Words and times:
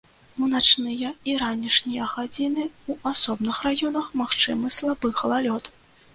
У 0.45 0.47
начныя 0.53 1.09
і 1.31 1.35
ранішнія 1.41 2.07
гадзіны 2.13 2.63
ў 2.65 3.13
асобных 3.13 3.61
раёнах 3.67 4.09
магчымы 4.25 4.67
слабы 4.81 5.15
галалёд. 5.23 5.63